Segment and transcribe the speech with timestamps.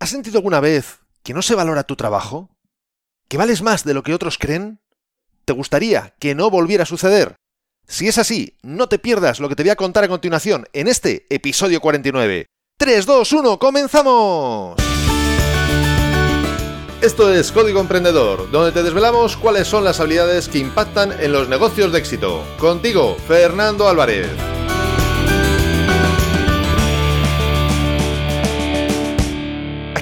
[0.00, 2.50] ¿Has sentido alguna vez que no se valora tu trabajo?
[3.28, 4.80] ¿Que vales más de lo que otros creen?
[5.44, 7.34] ¿Te gustaría que no volviera a suceder?
[7.86, 10.86] Si es así, no te pierdas lo que te voy a contar a continuación en
[10.86, 12.46] este episodio 49.
[12.78, 14.76] 3, 2, 1, comenzamos.
[17.00, 21.48] Esto es Código Emprendedor, donde te desvelamos cuáles son las habilidades que impactan en los
[21.48, 22.44] negocios de éxito.
[22.58, 24.28] Contigo, Fernando Álvarez.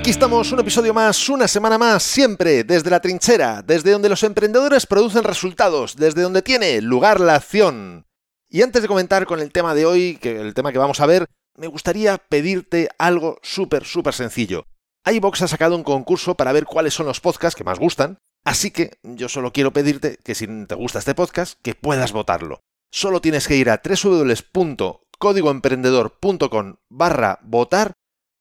[0.06, 4.22] Aquí estamos, un episodio más, una semana más, siempre desde la trinchera, desde donde los
[4.22, 8.06] emprendedores producen resultados, desde donde tiene lugar la acción.
[8.48, 11.06] Y antes de comentar con el tema de hoy, que el tema que vamos a
[11.06, 14.68] ver, me gustaría pedirte algo súper, súper sencillo.
[15.06, 18.70] iVox ha sacado un concurso para ver cuáles son los podcasts que más gustan, así
[18.70, 22.60] que yo solo quiero pedirte que si te gusta este podcast, que puedas votarlo.
[22.92, 27.90] Solo tienes que ir a www.códigoemprendedor.com barra votar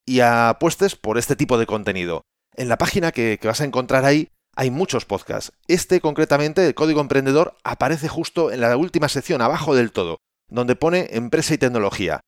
[0.05, 2.23] y apuestes por este tipo de contenido.
[2.55, 5.51] En la página que, vas a encontrar ahí hay muchos podcasts.
[5.67, 10.75] Este concretamente, el Código Emprendedor, aparece justo en la última sección, abajo del todo, donde
[10.75, 12.21] pone Empresa y Tecnología.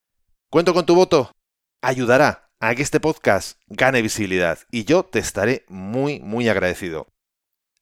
[0.50, 1.32] Cuento con tu voto.
[1.80, 7.06] Ayudará a que este podcast gane visibilidad y yo te estaré muy, muy agradecido.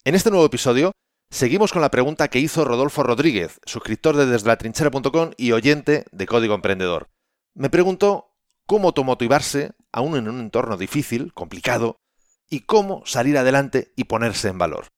[0.05, 0.91] En este nuevo episodio,
[1.29, 6.55] seguimos con la pregunta que hizo Rodolfo Rodríguez, suscriptor de desdelatrinchera.com y oyente de Código
[6.55, 7.09] Emprendedor.
[7.55, 8.35] Me preguntó
[8.67, 11.97] cómo automotivarse, aún en un entorno difícil, complicado,
[12.49, 14.89] y cómo salir adelante y ponerse en valor.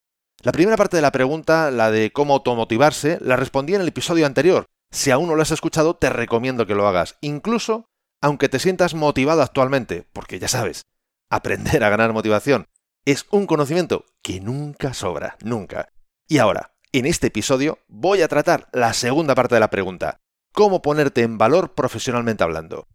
[0.42, 4.26] La primera parte de la pregunta, la de cómo automotivarse, la respondí en el episodio
[4.26, 4.66] anterior.
[4.92, 7.86] Si aún no lo has escuchado, te recomiendo que lo hagas, incluso
[8.22, 10.84] aunque te sientas motivado actualmente, porque ya sabes,
[11.30, 12.68] aprender a ganar motivación
[13.06, 15.88] es un conocimiento que nunca sobra, nunca.
[16.28, 20.20] Y ahora, en este episodio, voy a tratar la segunda parte de la pregunta,
[20.54, 22.88] cómo ponerte en valor profesionalmente hablando.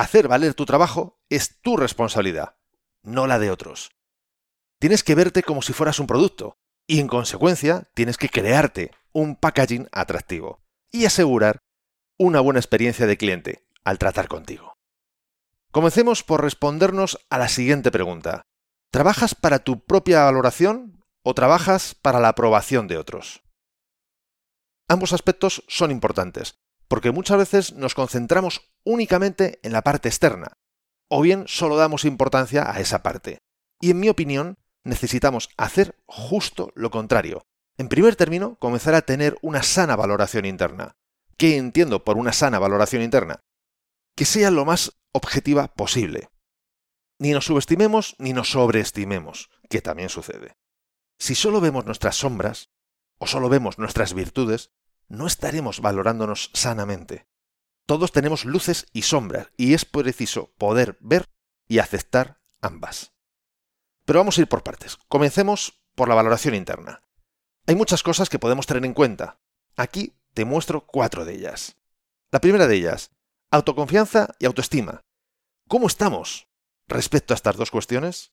[0.00, 2.56] Hacer valer tu trabajo es tu responsabilidad,
[3.02, 3.90] no la de otros.
[4.78, 9.36] Tienes que verte como si fueras un producto y en consecuencia tienes que crearte un
[9.36, 11.58] packaging atractivo y asegurar
[12.18, 14.72] una buena experiencia de cliente al tratar contigo.
[15.70, 18.46] Comencemos por respondernos a la siguiente pregunta.
[18.90, 23.42] ¿Trabajas para tu propia valoración o trabajas para la aprobación de otros?
[24.88, 26.58] Ambos aspectos son importantes,
[26.90, 30.58] porque muchas veces nos concentramos únicamente en la parte externa,
[31.08, 33.38] o bien solo damos importancia a esa parte.
[33.80, 37.46] Y en mi opinión, necesitamos hacer justo lo contrario.
[37.78, 40.96] En primer término, comenzar a tener una sana valoración interna.
[41.36, 43.38] ¿Qué entiendo por una sana valoración interna?
[44.16, 46.28] Que sea lo más objetiva posible.
[47.20, 50.56] Ni nos subestimemos ni nos sobreestimemos, que también sucede.
[51.20, 52.70] Si solo vemos nuestras sombras,
[53.18, 54.72] o solo vemos nuestras virtudes,
[55.10, 57.26] no estaremos valorándonos sanamente.
[57.84, 61.26] Todos tenemos luces y sombras y es preciso poder ver
[61.68, 63.12] y aceptar ambas.
[64.04, 64.96] Pero vamos a ir por partes.
[65.08, 67.02] Comencemos por la valoración interna.
[67.66, 69.40] Hay muchas cosas que podemos tener en cuenta.
[69.76, 71.76] Aquí te muestro cuatro de ellas.
[72.30, 73.10] La primera de ellas,
[73.50, 75.00] autoconfianza y autoestima.
[75.68, 76.48] ¿Cómo estamos
[76.86, 78.32] respecto a estas dos cuestiones?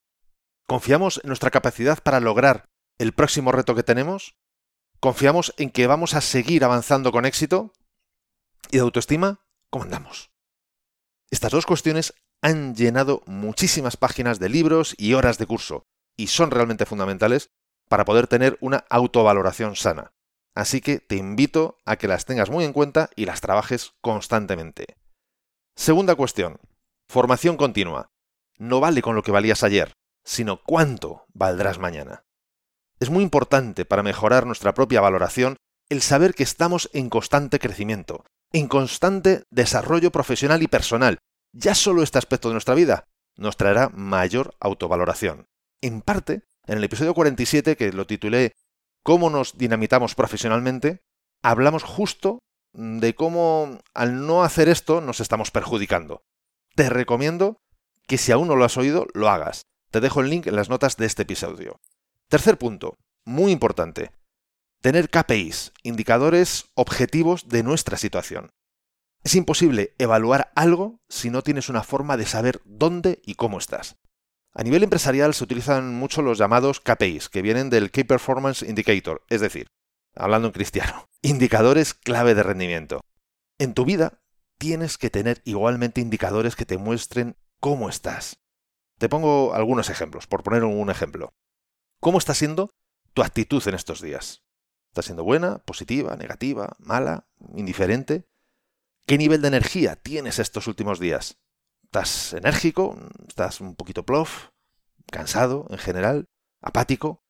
[0.68, 4.36] ¿Confiamos en nuestra capacidad para lograr el próximo reto que tenemos?
[5.08, 7.72] ¿Confiamos en que vamos a seguir avanzando con éxito?
[8.72, 9.40] ¿Y de autoestima?
[9.70, 10.32] ¿Cómo andamos?
[11.32, 15.88] Estas dos cuestiones han llenado muchísimas páginas de libros y horas de curso,
[16.18, 17.52] y son realmente fundamentales
[17.88, 20.12] para poder tener una autovaloración sana.
[20.54, 24.98] Así que te invito a que las tengas muy en cuenta y las trabajes constantemente.
[25.78, 26.60] Segunda cuestión.
[27.08, 28.12] Formación continua.
[28.58, 29.94] No vale con lo que valías ayer,
[30.26, 32.27] sino cuánto valdrás mañana.
[33.00, 35.58] Es muy importante para mejorar nuestra propia valoración
[35.90, 41.20] el saber que estamos en constante crecimiento, en constante desarrollo profesional y personal.
[41.54, 43.06] Ya solo este aspecto de nuestra vida
[43.38, 45.46] nos traerá mayor autovaloración.
[45.82, 48.54] En parte, en el episodio 47, que lo titulé
[49.04, 51.02] ¿Cómo nos dinamitamos profesionalmente?,
[51.44, 52.40] hablamos justo
[52.74, 56.24] de cómo al no hacer esto nos estamos perjudicando.
[56.76, 57.62] Te recomiendo
[58.08, 59.62] que si aún no lo has oído, lo hagas.
[59.92, 61.80] Te dejo el link en las notas de este episodio.
[62.30, 64.12] Tercer punto, muy importante.
[64.82, 68.52] Tener KPIs, indicadores objetivos de nuestra situación.
[69.24, 73.96] Es imposible evaluar algo si no tienes una forma de saber dónde y cómo estás.
[74.54, 79.24] A nivel empresarial se utilizan mucho los llamados KPIs, que vienen del Key Performance Indicator,
[79.30, 79.68] es decir,
[80.14, 83.00] hablando en cristiano, indicadores clave de rendimiento.
[83.58, 84.20] En tu vida
[84.58, 88.42] tienes que tener igualmente indicadores que te muestren cómo estás.
[89.00, 91.32] Te pongo algunos ejemplos, por poner un ejemplo.
[92.00, 92.72] ¿Cómo está siendo
[93.14, 94.44] tu actitud en estos días?
[94.90, 98.28] ¿Está siendo buena, positiva, negativa, mala, indiferente?
[99.06, 101.38] ¿Qué nivel de energía tienes estos últimos días?
[101.84, 102.98] ¿Estás enérgico?
[103.28, 104.50] ¿Estás un poquito plof?
[105.12, 106.26] ¿Cansado en general?
[106.62, 107.24] ¿Apático?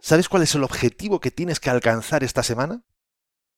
[0.00, 2.84] ¿Sabes cuál es el objetivo que tienes que alcanzar esta semana?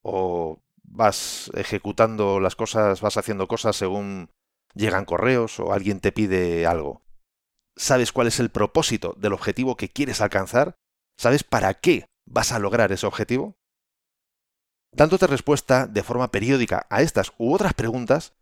[0.02, 4.30] ¿O vas ejecutando las cosas, vas haciendo cosas según
[4.74, 7.02] llegan correos o alguien te pide algo?
[7.80, 10.76] ¿Sabes cuál es el propósito del objetivo que quieres alcanzar?
[11.18, 13.56] ¿Sabes para qué vas a lograr ese objetivo?
[14.92, 18.34] Dándote respuesta de forma periódica a estas u otras preguntas,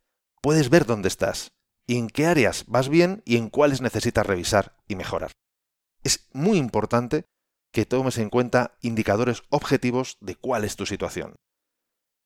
[0.43, 1.53] puedes ver dónde estás,
[1.87, 5.31] en qué áreas vas bien y en cuáles necesitas revisar y mejorar.
[6.03, 7.25] Es muy importante
[7.73, 11.37] que tomes en cuenta indicadores objetivos de cuál es tu situación.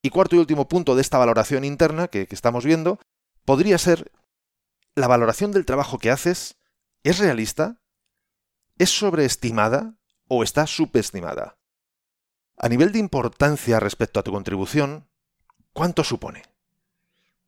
[0.03, 2.99] Y cuarto y último punto de esta valoración interna que, que estamos viendo
[3.45, 4.11] podría ser
[4.95, 6.57] la valoración del trabajo que haces
[7.05, 7.81] ¿Es realista?
[8.79, 9.97] ¿Es sobreestimada
[10.29, 11.59] o está subestimada?
[12.57, 15.09] A nivel de importancia respecto a tu contribución,
[15.73, 16.43] ¿cuánto supone?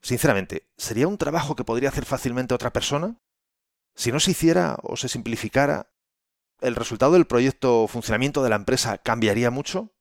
[0.03, 3.17] Sinceramente, ¿sería un trabajo que podría hacer fácilmente otra persona?
[3.95, 5.89] Si no se hiciera o se simplificara,
[6.61, 9.95] ¿el resultado del proyecto o funcionamiento de la empresa cambiaría mucho?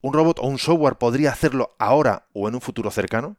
[0.00, 3.36] ¿Un robot o un software podría hacerlo ahora o en un futuro cercano?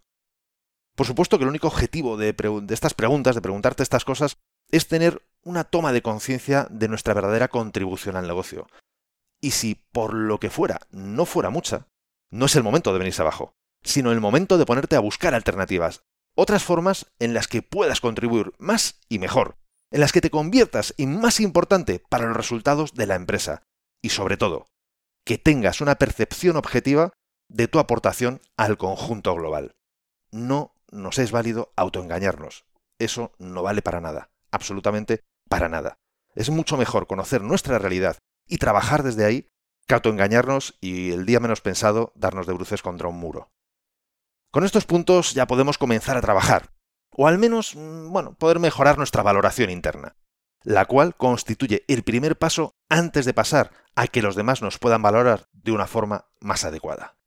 [0.94, 4.38] Por supuesto que el único objetivo de, de estas preguntas, de preguntarte estas cosas,
[4.70, 8.68] es tener una toma de conciencia de nuestra verdadera contribución al negocio.
[9.40, 11.88] Y si por lo que fuera no fuera mucha,
[12.30, 16.04] no es el momento de venirse abajo, sino el momento de ponerte a buscar alternativas,
[16.36, 19.56] otras formas en las que puedas contribuir más y mejor,
[19.90, 23.64] en las que te conviertas en más importante para los resultados de la empresa
[24.02, 24.68] y sobre todo,
[25.26, 27.14] que tengas una percepción objetiva
[27.48, 29.76] de tu aportación al conjunto global.
[30.30, 32.66] No nos es válido autoengañarnos.
[33.00, 35.98] Eso no vale para nada absolutamente para nada.
[36.36, 39.50] Es mucho mejor conocer nuestra realidad y trabajar desde ahí
[39.88, 43.52] que autoengañarnos y el día menos pensado darnos de bruces contra un muro.
[44.52, 46.74] Con estos puntos ya podemos comenzar a trabajar,
[47.12, 50.16] o al menos, mm, bueno, poder mejorar nuestra valoración interna,
[50.64, 55.02] la cual constituye el primer paso antes de pasar a que los demás nos puedan
[55.02, 57.18] valorar de una forma más adecuada.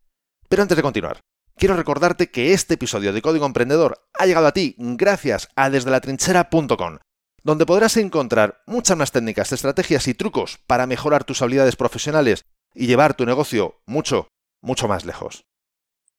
[0.49, 1.21] Pero antes de continuar,
[1.57, 5.91] quiero recordarte que este episodio de Código Emprendedor ha llegado a ti gracias a desde
[5.91, 6.99] la trinchera.com
[7.43, 12.45] donde podrás encontrar muchas más técnicas, estrategias y trucos para mejorar tus habilidades profesionales
[12.75, 14.29] y llevar tu negocio mucho,
[14.61, 15.45] mucho más lejos.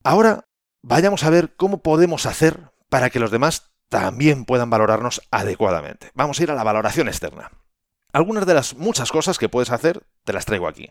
[0.04, 0.46] Ahora
[0.82, 6.12] vayamos a ver cómo podemos hacer para que los demás también puedan valorarnos adecuadamente.
[6.14, 7.52] Vamos a ir a la valoración externa.
[8.14, 10.90] Algunas de las muchas cosas que puedes hacer te las traigo aquí.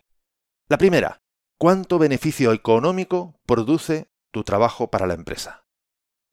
[0.68, 1.20] La primera,
[1.58, 5.64] ¿cuánto beneficio económico produce tu trabajo para la empresa?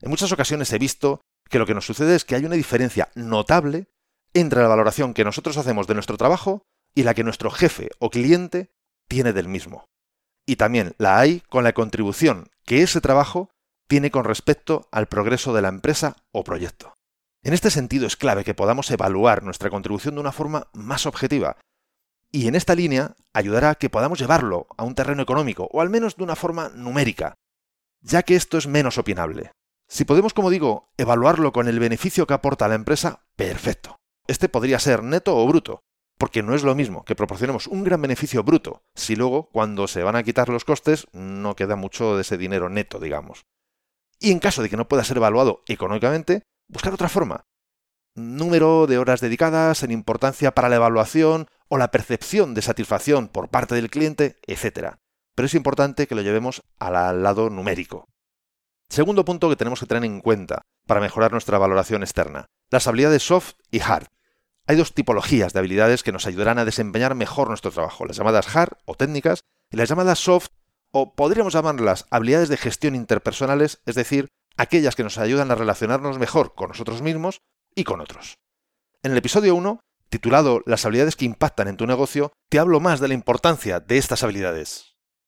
[0.02, 3.10] En muchas ocasiones he visto que lo que nos sucede es que hay una diferencia
[3.16, 3.88] notable
[4.34, 6.64] entre la valoración que nosotros hacemos de nuestro trabajo
[6.94, 8.72] y la que nuestro jefe o cliente
[9.08, 9.86] tiene del mismo.
[10.46, 13.50] Y también la hay con la contribución que ese trabajo
[13.88, 16.94] tiene con respecto al progreso de la empresa o proyecto.
[17.44, 21.58] En este sentido es clave que podamos evaluar nuestra contribución de una forma más objetiva
[22.32, 25.90] y en esta línea ayudará a que podamos llevarlo a un terreno económico o al
[25.90, 27.36] menos de una forma numérica,
[28.02, 29.52] ya que esto es menos opinable.
[29.90, 33.96] Si podemos, como digo, evaluarlo con el beneficio que aporta a la empresa, perfecto.
[34.28, 35.80] Este podría ser neto o bruto,
[36.18, 40.04] porque no es lo mismo que proporcionemos un gran beneficio bruto, si luego, cuando se
[40.04, 43.46] van a quitar los costes, no queda mucho de ese dinero neto, digamos.
[44.20, 47.46] Y en caso de que no pueda ser evaluado económicamente, buscar otra forma.
[48.14, 53.50] Número de horas dedicadas en importancia para la evaluación o la percepción de satisfacción por
[53.50, 54.96] parte del cliente, etc.
[55.36, 58.10] Pero es importante que lo llevemos al lado numérico.
[58.90, 63.24] Segundo punto que tenemos que tener en cuenta para mejorar nuestra valoración externa, las habilidades
[63.24, 64.08] soft y hard.
[64.66, 68.56] Hay dos tipologías de habilidades que nos ayudarán a desempeñar mejor nuestro trabajo, las llamadas
[68.56, 70.50] hard o técnicas y las llamadas soft
[70.92, 76.18] o podríamos llamarlas habilidades de gestión interpersonales, es decir, aquellas que nos ayudan a relacionarnos
[76.18, 77.42] mejor con nosotros mismos
[77.76, 78.38] y con otros.
[79.04, 79.80] En el episodio 1,
[80.10, 83.98] titulado Las habilidades que impactan en tu negocio, te hablo más de la importancia de
[83.98, 84.87] estas habilidades.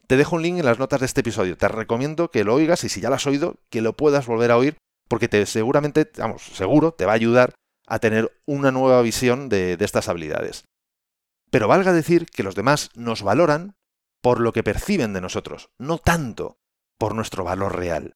[0.09, 1.55] Te dejo un link en las notas de este episodio.
[1.55, 4.49] Te recomiendo que lo oigas y si ya lo has oído, que lo puedas volver
[4.49, 4.75] a oír
[5.07, 7.53] porque te seguramente, vamos, seguro te va a ayudar
[7.85, 10.63] a tener una nueva visión de, de estas habilidades.
[11.51, 13.75] Pero valga decir que los demás nos valoran
[14.19, 16.57] por lo que perciben de nosotros, no tanto
[16.97, 18.15] por nuestro valor real.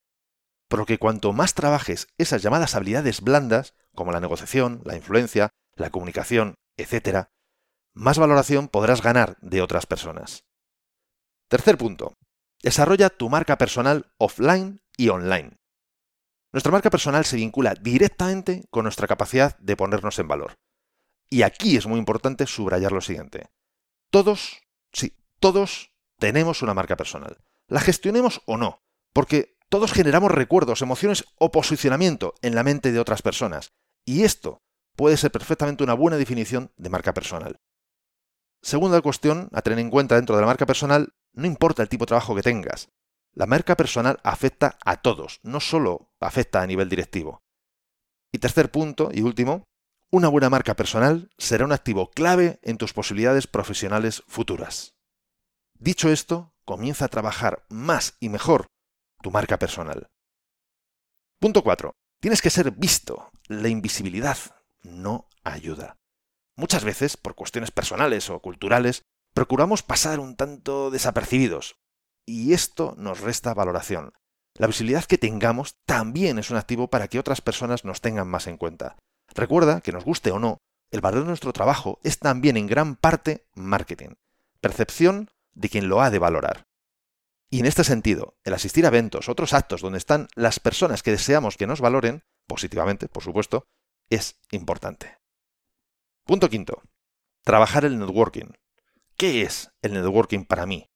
[0.69, 5.50] Por lo que cuanto más trabajes esas llamadas habilidades blandas, como la negociación, la influencia,
[5.75, 7.27] la comunicación, etc.,
[7.93, 10.43] más valoración podrás ganar de otras personas.
[11.53, 12.17] Tercer punto.
[12.63, 15.60] Desarrolla tu marca personal offline y online.
[16.51, 20.55] Nuestra marca personal se vincula directamente con nuestra capacidad de ponernos en valor.
[21.29, 23.51] Y aquí es muy importante subrayar lo siguiente.
[24.10, 27.38] Todos, sí, todos tenemos una marca personal.
[27.67, 28.79] La gestionemos o no,
[29.13, 33.74] porque todos generamos recuerdos, emociones o posicionamiento en la mente de otras personas.
[34.07, 34.63] Y esto
[34.95, 37.60] puede ser perfectamente una buena definición de marca personal.
[38.63, 42.05] Segunda cuestión a tener en cuenta dentro de la marca personal, no importa el tipo
[42.05, 42.89] de trabajo que tengas.
[43.33, 47.41] La marca personal afecta a todos, no solo afecta a nivel directivo.
[48.31, 49.63] Y tercer punto y último,
[50.11, 54.93] una buena marca personal será un activo clave en tus posibilidades profesionales futuras.
[55.79, 58.67] Dicho esto, comienza a trabajar más y mejor
[59.21, 60.07] tu marca personal.
[61.39, 61.93] Punto 4.
[62.21, 63.31] Tienes que ser visto.
[63.47, 64.37] La invisibilidad
[64.83, 65.97] no ayuda.
[66.55, 69.01] Muchas veces, por cuestiones personales o culturales,
[69.33, 71.75] procuramos pasar un tanto desapercibidos,
[72.25, 74.13] y esto nos resta valoración.
[74.55, 78.47] La visibilidad que tengamos también es un activo para que otras personas nos tengan más
[78.47, 78.97] en cuenta.
[79.33, 80.59] Recuerda que nos guste o no,
[80.91, 84.15] el valor de nuestro trabajo es también en gran parte marketing,
[84.61, 86.67] percepción de quien lo ha de valorar.
[87.49, 91.11] Y en este sentido, el asistir a eventos, otros actos donde están las personas que
[91.11, 93.65] deseamos que nos valoren, positivamente, por supuesto,
[94.09, 95.17] es importante.
[96.25, 96.81] Punto quinto.
[97.43, 98.53] Trabajar el networking.
[99.17, 100.89] ¿Qué es el networking para mí?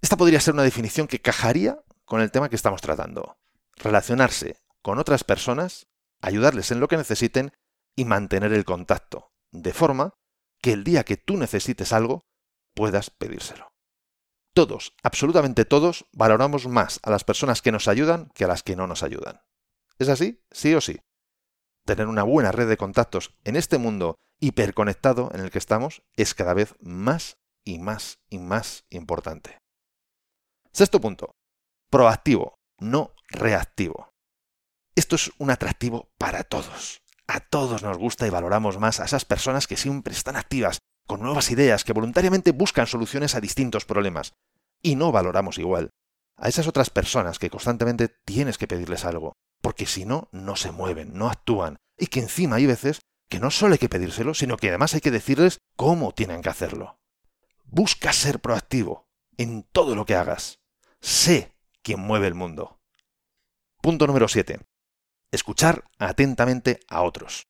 [0.00, 3.38] Esta podría ser una definición que cajaría con el tema que estamos tratando.
[3.76, 5.86] Relacionarse con otras personas,
[6.20, 7.52] ayudarles en lo que necesiten
[7.96, 10.14] y mantener el contacto, de forma
[10.60, 12.26] que el día que tú necesites algo,
[12.74, 13.72] puedas pedírselo.
[14.54, 18.76] Todos, absolutamente todos, valoramos más a las personas que nos ayudan que a las que
[18.76, 19.40] no nos ayudan.
[19.98, 20.42] ¿Es así?
[20.50, 21.00] Sí o sí.
[21.84, 26.34] Tener una buena red de contactos en este mundo hiperconectado en el que estamos es
[26.34, 29.58] cada vez más y más y más importante.
[30.72, 31.32] Sexto punto.
[31.90, 34.10] Proactivo, no reactivo.
[34.94, 37.02] Esto es un atractivo para todos.
[37.26, 41.20] A todos nos gusta y valoramos más a esas personas que siempre están activas, con
[41.20, 44.32] nuevas ideas, que voluntariamente buscan soluciones a distintos problemas.
[44.82, 45.90] Y no valoramos igual
[46.36, 50.72] a esas otras personas que constantemente tienes que pedirles algo, porque si no, no se
[50.72, 54.56] mueven, no actúan, y que encima hay veces que no solo hay que pedírselo, sino
[54.56, 56.98] que además hay que decirles cómo tienen que hacerlo.
[57.74, 60.60] Busca ser proactivo en todo lo que hagas.
[61.00, 62.82] Sé quien mueve el mundo.
[63.80, 64.60] Punto número 7.
[65.30, 67.48] Escuchar atentamente a otros.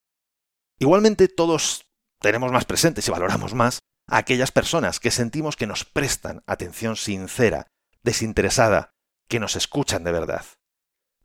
[0.79, 1.87] Igualmente todos
[2.21, 6.95] tenemos más presentes y valoramos más a aquellas personas que sentimos que nos prestan atención
[6.95, 7.67] sincera,
[8.05, 8.95] desinteresada,
[9.27, 10.47] que nos escuchan de verdad.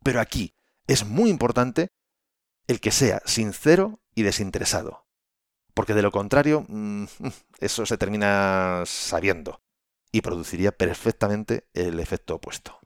[0.01, 0.55] Pero aquí
[0.87, 1.89] es muy importante
[2.65, 5.06] el que sea sincero y desinteresado.
[5.77, 7.05] Porque de lo contrario, mm,
[7.59, 9.61] eso se termina sabiendo
[10.11, 12.79] y produciría perfectamente el efecto opuesto.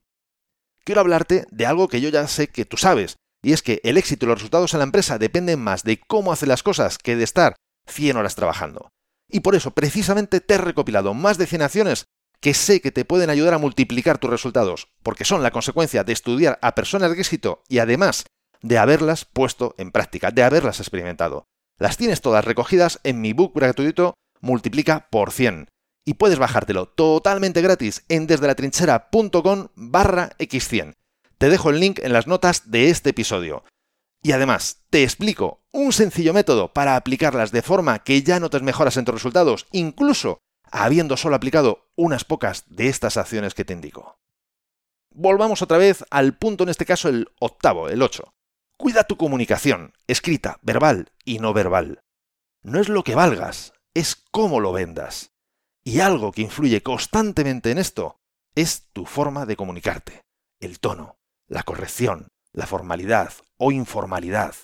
[0.83, 3.97] Quiero hablarte de algo que yo ya sé que tú sabes, y es que el
[3.97, 7.15] éxito y los resultados en la empresa dependen más de cómo hace las cosas que
[7.15, 7.55] de estar
[7.87, 8.89] 100 horas trabajando.
[9.29, 12.03] Y por eso, precisamente, te he recopilado más de 100 acciones
[12.41, 16.11] que sé que te pueden ayudar a multiplicar tus resultados, porque son la consecuencia de
[16.11, 18.25] estudiar a personas de éxito y además
[18.61, 21.45] de haberlas puesto en práctica, de haberlas experimentado.
[21.81, 25.67] Las tienes todas recogidas en mi book gratuito Multiplica por 100
[26.05, 30.93] y puedes bajártelo totalmente gratis en desdelatrinchera.com barra x100.
[31.39, 33.63] Te dejo el link en las notas de este episodio.
[34.21, 38.97] Y además, te explico un sencillo método para aplicarlas de forma que ya notes mejoras
[38.97, 40.37] en tus resultados, incluso
[40.71, 44.19] habiendo solo aplicado unas pocas de estas acciones que te indico.
[45.09, 48.31] Volvamos otra vez al punto, en este caso el octavo, el 8.
[48.81, 52.01] Cuida tu comunicación, escrita, verbal y no verbal.
[52.63, 55.33] No es lo que valgas, es cómo lo vendas.
[55.83, 58.19] Y algo que influye constantemente en esto
[58.55, 60.23] es tu forma de comunicarte,
[60.59, 64.55] el tono, la corrección, la formalidad o informalidad.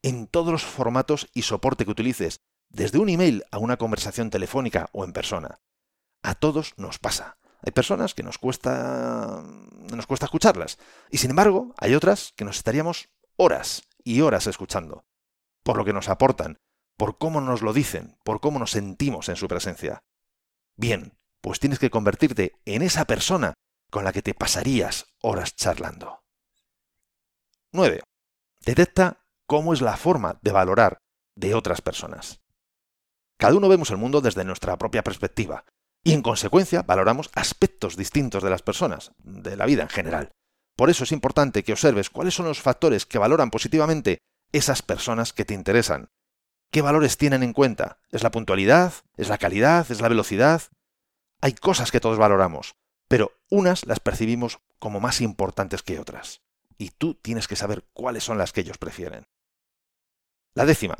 [0.00, 2.40] En todos los formatos y soporte que utilices,
[2.70, 5.60] desde un email a una conversación telefónica o en persona.
[6.22, 7.36] A todos nos pasa.
[7.60, 9.44] Hay personas que nos cuesta
[9.92, 10.78] nos cuesta escucharlas
[11.10, 15.06] y sin embargo hay otras que nos estaríamos horas y horas escuchando
[15.62, 16.58] por lo que nos aportan,
[16.96, 20.02] por cómo nos lo dicen, por cómo nos sentimos en su presencia.
[20.76, 23.54] Bien, pues tienes que convertirte en esa persona
[23.90, 26.22] con la que te pasarías horas charlando.
[27.72, 28.02] 9.
[28.64, 30.98] Detecta cómo es la forma de valorar
[31.34, 32.40] de otras personas.
[33.38, 35.64] Cada uno vemos el mundo desde nuestra propia perspectiva
[36.04, 40.30] y en consecuencia valoramos aspectos distintos de las personas, de la vida en general.
[40.80, 45.34] Por eso es importante que observes cuáles son los factores que valoran positivamente esas personas
[45.34, 46.08] que te interesan.
[46.72, 47.98] ¿Qué valores tienen en cuenta?
[48.10, 48.94] ¿Es la puntualidad?
[49.18, 49.90] ¿Es la calidad?
[49.90, 50.62] ¿Es la velocidad?
[51.42, 52.76] Hay cosas que todos valoramos,
[53.08, 56.40] pero unas las percibimos como más importantes que otras.
[56.78, 59.26] Y tú tienes que saber cuáles son las que ellos prefieren.
[60.54, 60.96] La décima,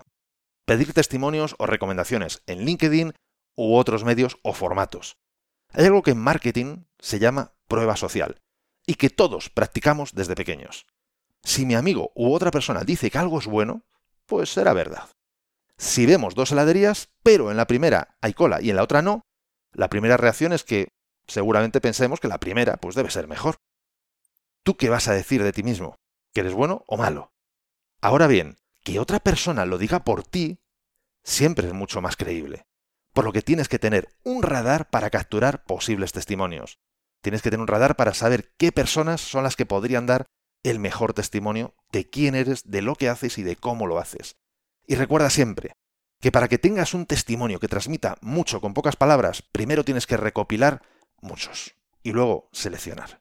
[0.66, 3.14] pedir testimonios o recomendaciones en LinkedIn
[3.56, 5.16] u otros medios o formatos.
[5.72, 8.42] Hay algo que en marketing se llama prueba social
[8.90, 10.84] y que todos practicamos desde pequeños.
[11.44, 13.84] Si mi amigo u otra persona dice que algo es bueno,
[14.26, 15.08] pues será verdad.
[15.78, 19.28] Si vemos dos heladerías, pero en la primera hay cola y en la otra no,
[19.72, 20.88] la primera reacción es que
[21.28, 23.58] seguramente pensemos que la primera pues debe ser mejor.
[24.64, 25.94] ¿Tú qué vas a decir de ti mismo?
[26.34, 27.32] ¿Que eres bueno o malo?
[28.00, 30.58] Ahora bien, que otra persona lo diga por ti
[31.22, 32.66] siempre es mucho más creíble.
[33.12, 36.80] Por lo que tienes que tener un radar para capturar posibles testimonios.
[37.22, 40.26] Tienes que tener un radar para saber qué personas son las que podrían dar
[40.62, 44.36] el mejor testimonio de quién eres, de lo que haces y de cómo lo haces.
[44.86, 45.72] Y recuerda siempre
[46.20, 50.16] que para que tengas un testimonio que transmita mucho con pocas palabras, primero tienes que
[50.16, 50.82] recopilar
[51.20, 53.20] muchos y luego seleccionar.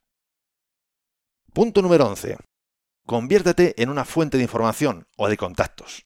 [1.53, 2.37] Punto número 11.
[3.05, 6.05] Conviértete en una fuente de información o de contactos.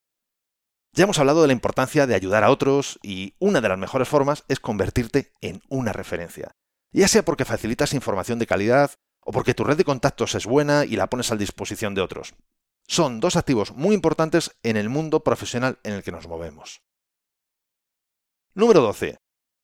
[0.94, 4.08] Ya hemos hablado de la importancia de ayudar a otros y una de las mejores
[4.08, 6.56] formas es convertirte en una referencia.
[6.94, 8.92] Ya sea porque facilitas información de calidad
[9.26, 12.36] o porque tu red de contactos es buena y la pones a disposición de otros.
[12.88, 16.82] Son dos activos muy importantes en el mundo profesional en el que nos movemos.
[18.54, 19.18] Número 12.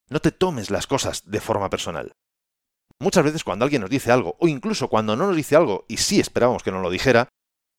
[0.09, 2.13] No te tomes las cosas de forma personal.
[2.99, 5.97] Muchas veces cuando alguien nos dice algo, o incluso cuando no nos dice algo y
[5.97, 7.29] sí esperábamos que nos lo dijera,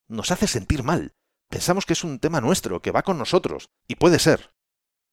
[0.09, 1.13] nos hace sentir mal.
[1.51, 4.53] Pensamos que es un tema nuestro, que va con nosotros, y puede ser.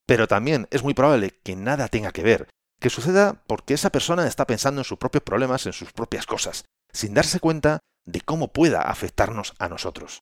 [0.05, 4.27] Pero también es muy probable que nada tenga que ver, que suceda porque esa persona
[4.27, 8.49] está pensando en sus propios problemas, en sus propias cosas, sin darse cuenta de cómo
[8.49, 10.21] pueda afectarnos a nosotros.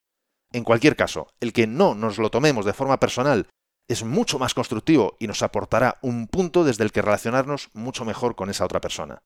[0.52, 3.48] En cualquier caso, el que no nos lo tomemos de forma personal
[3.88, 8.36] es mucho más constructivo y nos aportará un punto desde el que relacionarnos mucho mejor
[8.36, 9.22] con esa otra persona.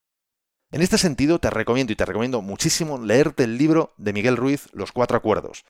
[0.72, 4.70] En este sentido, te recomiendo y te recomiendo muchísimo leerte el libro de Miguel Ruiz,
[4.74, 5.66] Los Cuatro Acuerdos.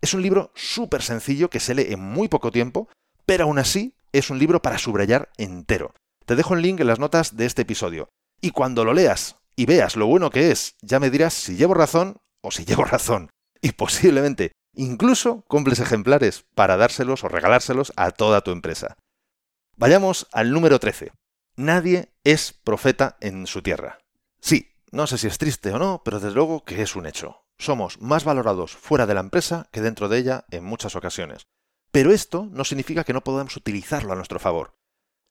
[0.00, 2.88] Es un libro súper sencillo que se lee en muy poco tiempo,
[3.24, 5.94] pero aún así es un libro para subrayar entero.
[6.26, 8.08] Te dejo el link en las notas de este episodio.
[8.40, 11.74] Y cuando lo leas y veas lo bueno que es, ya me dirás si llevo
[11.74, 13.30] razón o si llevo razón.
[13.60, 18.96] Y posiblemente incluso cumples ejemplares para dárselos o regalárselos a toda tu empresa.
[19.76, 21.12] Vayamos al número 13.
[21.56, 23.98] Nadie es profeta en su tierra.
[24.40, 27.44] Sí, no sé si es triste o no, pero desde luego que es un hecho.
[27.58, 31.46] Somos más valorados fuera de la empresa que dentro de ella en muchas ocasiones.
[31.90, 34.74] Pero esto no significa que no podamos utilizarlo a nuestro favor.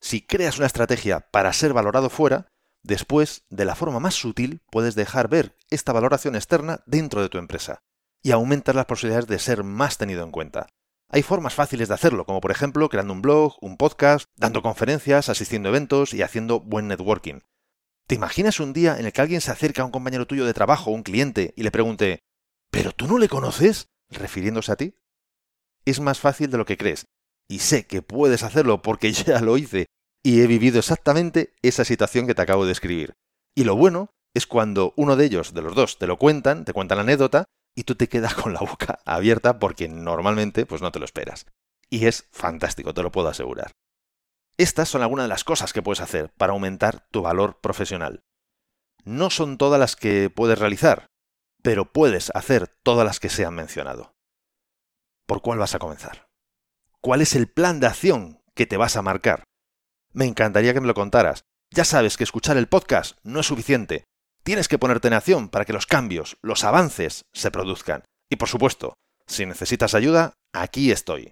[0.02, 2.48] Si creas una estrategia para ser valorado fuera,
[2.84, 7.38] después, de la forma más sutil, puedes dejar ver esta valoración externa dentro de tu
[7.38, 7.84] empresa
[8.24, 10.68] y aumentar las posibilidades de ser más tenido en cuenta.
[11.08, 15.30] Hay formas fáciles de hacerlo, como por ejemplo creando un blog, un podcast, dando conferencias,
[15.30, 17.42] asistiendo a eventos y haciendo buen networking.
[18.08, 20.54] ¿Te imaginas un día en el que alguien se acerca a un compañero tuyo de
[20.54, 22.24] trabajo o un cliente y le pregunte
[22.72, 23.90] ¿Pero tú no le conoces?
[24.10, 24.96] refiriéndose a ti?
[25.86, 27.06] Es más fácil de lo que crees,
[27.52, 29.88] y sé que puedes hacerlo porque ya lo hice
[30.24, 33.14] y he vivido exactamente esa situación que te acabo de escribir.
[33.56, 36.74] Y lo bueno es cuando uno de ellos, de los dos, te lo cuentan, te
[36.74, 40.92] cuentan la anécdota, y tú te quedas con la boca abierta porque normalmente pues no
[40.92, 41.46] te lo esperas.
[41.90, 43.72] Y es fantástico, te lo puedo asegurar.
[44.58, 48.22] Estas son algunas de las cosas que puedes hacer para aumentar tu valor profesional.
[49.04, 51.08] No son todas las que puedes realizar,
[51.64, 54.14] pero puedes hacer todas las que se han mencionado.
[55.26, 56.28] ¿Por cuál vas a comenzar?
[57.00, 59.44] ¿Cuál es el plan de acción que te vas a marcar?
[60.14, 61.46] Me encantaría que me lo contaras.
[61.72, 64.04] Ya sabes que escuchar el podcast no es suficiente.
[64.44, 68.04] Tienes que ponerte en acción para que los cambios, los avances se produzcan.
[68.30, 68.96] Y por supuesto,
[69.26, 71.32] si necesitas ayuda, aquí estoy.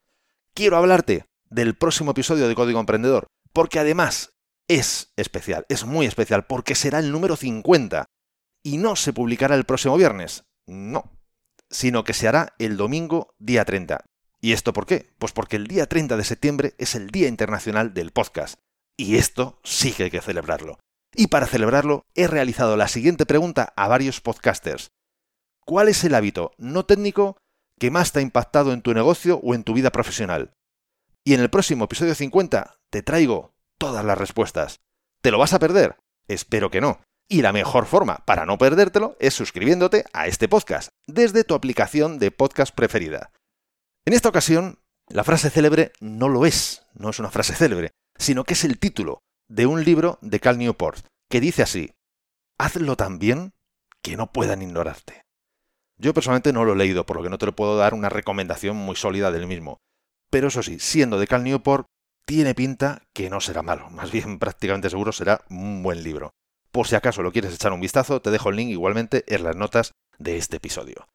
[0.53, 4.33] quiero hablarte del próximo episodio de Código Emprendedor, porque además
[4.67, 8.05] es especial, es muy especial, porque será el número 50
[8.63, 11.11] y no se publicará el próximo viernes, no,
[11.69, 14.05] sino que se hará el domingo día 30.
[14.45, 15.09] ¿Y esto por qué?
[15.17, 18.59] Pues porque el día 30 de septiembre es el Día Internacional del Podcast.
[18.95, 20.77] Y esto sí que hay que celebrarlo.
[21.15, 24.89] Y para celebrarlo he realizado la siguiente pregunta a varios podcasters.
[25.65, 27.37] ¿Cuál es el hábito no técnico
[27.79, 30.53] que más te ha impactado en tu negocio o en tu vida profesional?
[31.23, 34.77] Y en el próximo episodio 50 te traigo todas las respuestas.
[35.23, 35.97] ¿Te lo vas a perder?
[36.27, 37.01] Espero que no.
[37.27, 42.19] Y la mejor forma para no perdértelo es suscribiéndote a este podcast desde tu aplicación
[42.19, 43.31] de podcast preferida.
[44.07, 48.43] En esta ocasión, la frase célebre no lo es, no es una frase célebre, sino
[48.43, 51.91] que es el título de un libro de Cal Newport, que dice así,
[52.59, 53.53] Hazlo tan bien
[54.03, 55.23] que no puedan ignorarte.
[55.97, 58.09] Yo personalmente no lo he leído, por lo que no te lo puedo dar una
[58.09, 59.79] recomendación muy sólida del mismo.
[60.29, 61.87] Pero eso sí, siendo de Cal Newport,
[62.27, 66.29] tiene pinta que no será malo, más bien prácticamente seguro será un buen libro.
[66.71, 69.55] Por si acaso lo quieres echar un vistazo, te dejo el link igualmente en las
[69.55, 71.07] notas de este episodio.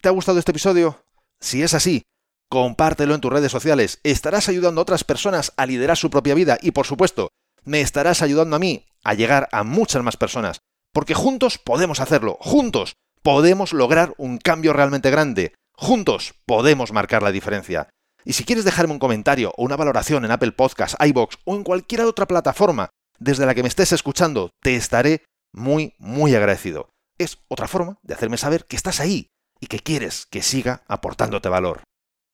[0.00, 1.04] ¿Te ha gustado este episodio?
[1.40, 2.04] Si es así,
[2.52, 6.58] compártelo en tus redes sociales, estarás ayudando a otras personas a liderar su propia vida
[6.60, 7.30] y por supuesto,
[7.64, 10.58] me estarás ayudando a mí a llegar a muchas más personas,
[10.92, 17.32] porque juntos podemos hacerlo, juntos podemos lograr un cambio realmente grande, juntos podemos marcar la
[17.32, 17.88] diferencia.
[18.22, 21.64] Y si quieres dejarme un comentario o una valoración en Apple Podcasts, iBox o en
[21.64, 26.90] cualquier otra plataforma desde la que me estés escuchando, te estaré muy, muy agradecido.
[27.16, 31.48] Es otra forma de hacerme saber que estás ahí y que quieres que siga aportándote
[31.48, 31.80] valor.